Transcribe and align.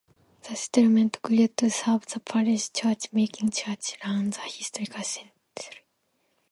The 0.49 0.55
settlement 0.55 1.21
grew 1.21 1.47
to 1.47 1.69
serve 1.69 2.07
the 2.07 2.19
parish 2.21 2.73
church 2.73 3.13
making 3.13 3.51
Church 3.51 3.97
Lane 4.03 4.31
the 4.31 4.39
historic 4.39 4.93
centre. 5.05 5.79